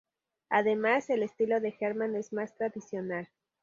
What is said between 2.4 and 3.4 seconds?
tradicional.